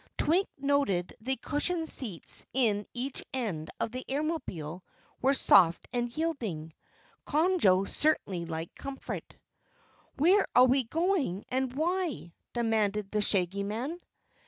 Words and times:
Twink 0.17 0.49
noted 0.57 1.13
the 1.21 1.35
cushioned 1.35 1.87
seats 1.87 2.47
in 2.53 2.87
each 2.91 3.23
end 3.35 3.69
of 3.79 3.91
the 3.91 4.03
Airmobile 4.09 4.81
were 5.21 5.35
soft 5.35 5.87
and 5.93 6.11
yielding 6.17 6.73
Conjo 7.27 7.87
certainly 7.87 8.47
liked 8.47 8.75
comfort. 8.75 9.37
"Where 10.15 10.47
are 10.55 10.65
we 10.65 10.85
going? 10.85 11.45
And 11.49 11.71
why?" 11.73 12.33
demanded 12.53 13.11
the 13.11 13.21
Shaggy 13.21 13.61
Man. 13.61 13.99